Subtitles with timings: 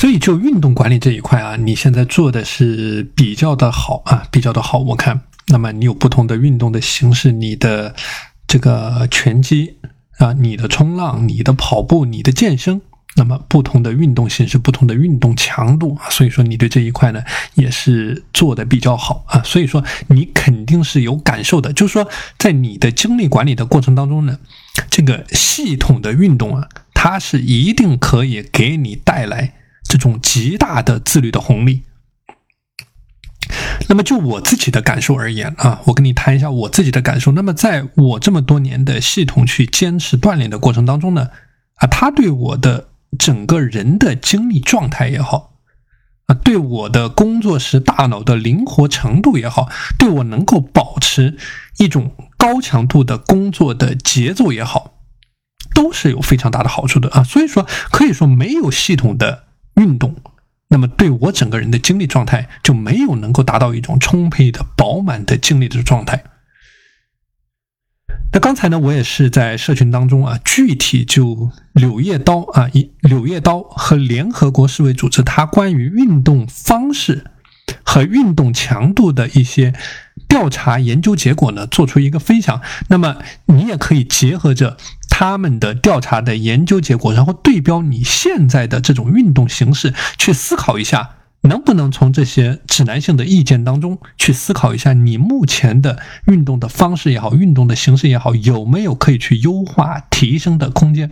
[0.00, 4.78] 所以就运动管理这一块啊，你现在做的是比较的好啊，比较的好。
[4.78, 7.94] 我看，那么你有不同的运动的形式，你的
[8.48, 9.76] 这个拳击
[10.16, 12.80] 啊，你的冲浪，你的跑步，你的健身。
[13.16, 17.22] 那么不同的运动形式，不同的运动强度啊，所以说你对这一块呢
[17.52, 21.74] 也是做的比较好啊，所以说你肯定是有感受的。
[21.74, 22.08] 就是说，
[22.38, 24.38] 在你的精力管理的过程当中呢，
[24.88, 29.52] 这个系统的运动啊，它是一定可以给你带来
[29.90, 31.82] 这种极大的自律的红利。
[33.88, 37.32] 那么就我自己的感受而言啊，我跟你谈一下我自己的感受。
[37.32, 41.30] 那么在我这么多年的系统去坚持锻炼的过程当中呢，
[41.74, 45.54] 啊，它对我的整个人的精力状态也好，
[46.26, 51.36] 啊，对我的工作时大脑的灵活程度也好，对我能够保持
[51.78, 55.00] 一种高强度的工作的节奏也好，
[55.74, 57.24] 都是有非常大的好处的啊。
[57.24, 59.46] 所以说，可以说没有系统的
[59.76, 60.14] 运动，
[60.68, 66.24] 那么对我整个人的精力状态就没有能够达到一种充沛的、饱满的精力的状态。
[68.32, 77.24] 那刚才呢，我也是在社群当中啊，具体就柳叶刀啊，柳叶刀和联合国世卫组织它关于运动方式
[77.82, 79.74] 和运动强度的一些
[80.28, 82.60] 调查研究结果呢，做出一个分享。
[82.88, 84.76] 那么你也可以结合着
[85.20, 91.10] 他们的调查的研究结果，然后对标你现在的这种运动形式，去思考一下。
[91.42, 101.10] 能不能从这些指南性的意见当中去思考一下，你目前的运动的方式也好，运动的形式也好，有没有可以去优化提升的空间？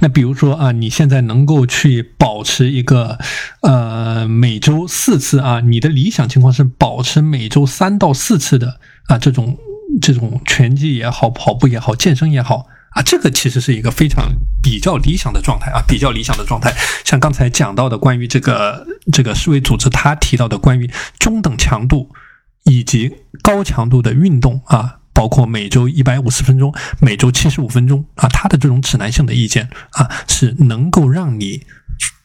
[0.00, 3.18] 那比如说啊，你现在能够去保持一个
[3.60, 9.58] 呃每周四次啊，你的理想情况是保持每周三到四次的啊这种
[10.00, 12.66] 这种拳击也好，跑步也好，健身也好。
[12.90, 14.24] 啊，这个其实是一个非常
[14.62, 16.74] 比较理想的状态啊，比较理想的状态。
[17.04, 22.10] 像刚才讲到的关于这个这个世卫组织他提到的关于中等强度
[22.64, 23.12] 以及
[23.42, 31.66] 高强度的运动啊，包括每周一百五十分钟、每周七十五分钟啊，他的这种指南性的意见啊，是能够让你。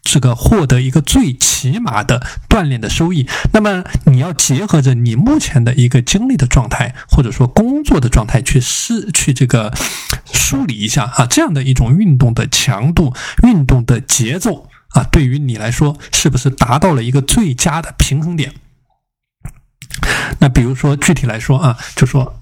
[0.04, 9.72] 这个获得一个最起码的锻炼的收益，那么你要结合着你目前的一个精力的状态，或者说工作的状态去试去这个
[10.34, 13.14] 梳理一下啊，这样的一种运动的强度、
[13.44, 18.54] 运动的节奏啊，对于你来说是不是达到了一个最佳的平衡点？
[20.40, 22.42] 那比如说具体来说啊，就说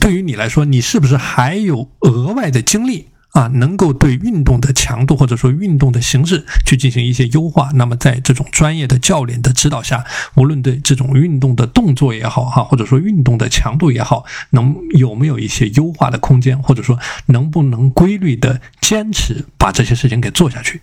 [0.00, 3.10] 对于你来说，你是不是还有额外的精力？
[3.34, 10.04] 啊，能够对运动的强度或者说运动的形式去进行一些优化，那么在这种专业的教练的指导下，
[10.36, 16.96] 无论对这种运动的动作也好，哈，或者说运动的强度也好，能有没有一些优化的空间，或者说
[17.26, 20.80] 能不能规律的坚持把这些事情给做下去？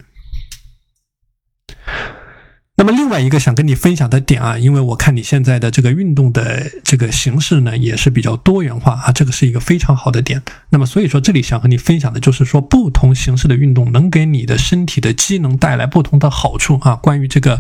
[2.82, 10.42] 那么另外一个想跟你分享的点啊，因为我看你现在的这个运动的这个形式呢，也是比较多元化啊，这个是一个非常好的点。
[10.72, 16.96] 那么所以说，这里想和你分享的就是说，不同形式的运动能给你的身体的机能带来不同的好处啊。
[16.96, 17.60] 关于这个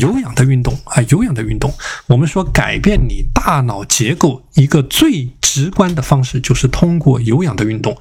[0.00, 1.74] 有氧的运动啊，有氧的运动，
[2.06, 7.92] 我们说改变你大脑结构一个最直观的方式，就是通过有氧的运动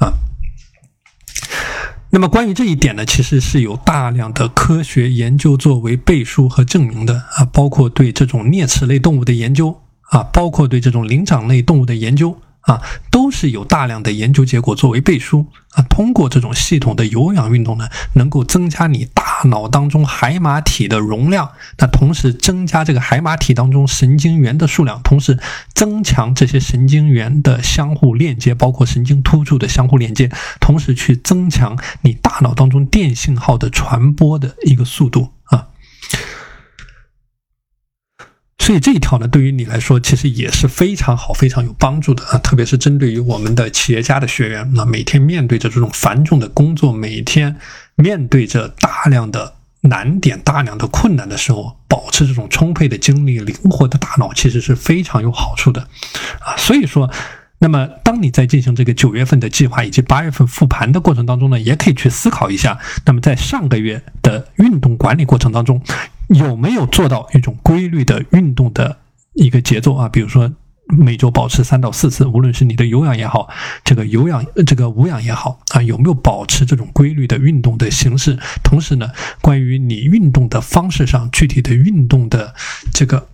[0.00, 0.08] 啊。
[2.14, 9.76] 那么关于这一点呢，其实是有大量的科学研究作为背书和证明的啊，包括对这种啮齿类动物的研究
[10.10, 12.38] 啊，包括对这种灵长类动物的研究。
[12.66, 15.82] 啊，都是有大量的研究结果作为背书啊。
[15.82, 25.38] 通过这种系统的有氧运动呢，能够增加你大脑当中海马体的容量，那同时增加这个海马体当中神经元的数量，同时
[25.74, 35.68] 增强这些神经元的相互链接，包括神经突触的相互链接，同时去增强你大脑当中电信号的传播的一个速度啊。
[38.64, 42.38] 所以这一条呢，对于你来说其实也是非常好、非常有帮助的啊！
[42.38, 47.54] 特别是针对于我们的企业家的学员，那每天面对着这种繁重的工作，每天
[47.94, 49.52] 面对着大量的
[49.82, 55.82] 难点、大量的困难的时候，保持这种充沛的精力、灵活的大脑，其实是非常有好处的
[56.40, 56.56] 啊！
[56.56, 57.10] 所以说，
[57.58, 65.82] 那么当你在进行这个九月份的计划以及八月份复盘的过程当中呢，也可以去思考一下，那么在上个月的运动管理过程当中。
[66.28, 68.98] 有没有做到一种规律的运动的
[69.34, 70.08] 一个节奏啊？
[70.08, 70.52] 比如说
[70.86, 73.48] 每周保持三到四次，无论是你的有氧也好，
[73.84, 78.38] 这个有氧这个无氧也好啊，有没有保持这种规律的运动的形式？
[78.62, 79.08] 同时呢，
[79.40, 82.54] 关于你运动的方式上，具体的运动的
[82.92, 83.28] 这个